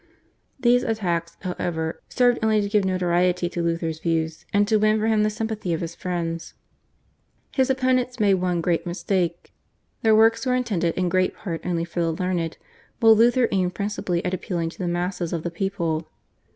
[0.59, 5.05] These attacks, however, served only to give notoriety to Luther's views and to win for
[5.05, 6.55] him the sympathy of his friends.
[7.51, 9.53] His opponents made one great mistake.
[10.01, 12.57] Their works were intended in great part only for the learned,
[12.99, 16.07] while Luther aimed principally at appealing to the masses of the people.